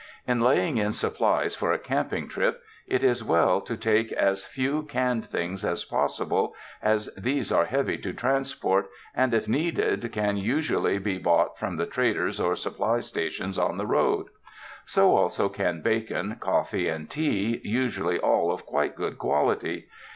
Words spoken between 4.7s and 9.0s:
canned things as possible, as these are heavy to transport